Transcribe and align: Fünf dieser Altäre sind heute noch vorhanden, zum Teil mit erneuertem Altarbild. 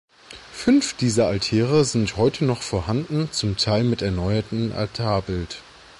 Fünf 0.51 0.95
dieser 0.97 1.27
Altäre 1.27 1.85
sind 1.85 2.17
heute 2.17 2.43
noch 2.43 2.63
vorhanden, 2.63 3.31
zum 3.31 3.55
Teil 3.57 3.83
mit 3.83 4.01
erneuertem 4.01 4.71
Altarbild. 4.75 5.61